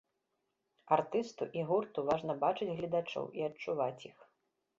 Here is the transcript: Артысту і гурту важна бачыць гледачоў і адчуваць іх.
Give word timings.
Артысту 0.95 1.47
і 1.59 1.65
гурту 1.73 1.99
важна 2.09 2.33
бачыць 2.45 2.71
гледачоў 2.81 3.25
і 3.41 3.47
адчуваць 3.51 3.97
іх. 4.13 4.17